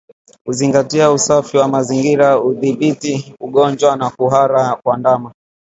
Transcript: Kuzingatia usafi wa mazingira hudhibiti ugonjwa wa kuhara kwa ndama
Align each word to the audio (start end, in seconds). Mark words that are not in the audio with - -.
Kuzingatia 0.45 1.11
usafi 1.11 1.57
wa 1.57 1.67
mazingira 1.67 2.33
hudhibiti 2.33 3.33
ugonjwa 3.39 3.89
wa 3.95 4.09
kuhara 4.09 4.75
kwa 4.75 4.97
ndama 4.97 5.31